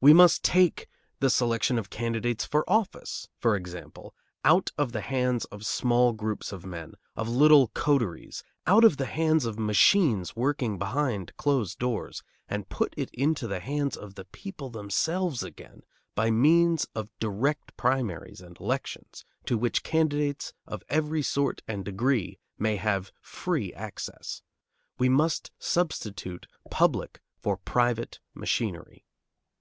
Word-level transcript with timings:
We 0.00 0.12
must 0.12 0.44
take 0.44 0.86
the 1.18 1.28
selection 1.28 1.80
of 1.80 1.90
candidates 1.90 2.44
for 2.44 2.62
office, 2.70 3.28
for 3.40 3.56
example, 3.56 4.14
out 4.44 4.70
of 4.78 4.92
the 4.92 5.00
hands 5.00 5.46
of 5.46 5.66
small 5.66 6.12
groups 6.12 6.52
of 6.52 6.64
men, 6.64 6.94
of 7.16 7.28
little 7.28 7.66
coteries, 7.74 8.44
out 8.68 8.84
of 8.84 8.98
the 8.98 9.06
hands 9.06 9.44
of 9.46 9.58
machines 9.58 10.36
working 10.36 10.78
behind 10.78 11.36
closed 11.36 11.80
doors, 11.80 12.22
and 12.48 12.68
put 12.68 12.94
it 12.96 13.10
into 13.12 13.48
the 13.48 13.58
hands 13.58 13.96
of 13.96 14.14
the 14.14 14.26
people 14.26 14.70
themselves 14.70 15.42
again 15.42 15.82
by 16.14 16.30
means 16.30 16.86
of 16.94 17.08
direct 17.18 17.76
primaries 17.76 18.40
and 18.40 18.56
elections 18.60 19.24
to 19.44 19.58
which 19.58 19.82
candidates 19.82 20.52
of 20.68 20.84
every 20.88 21.20
sort 21.20 21.62
and 21.66 21.84
degree 21.84 22.38
may 22.56 22.76
have 22.76 23.10
free 23.20 23.72
access. 23.72 24.40
We 25.00 25.08
must 25.08 25.50
substitute 25.58 26.46
public 26.70 27.20
for 27.40 27.56
private 27.56 28.20
machinery. 28.34 29.04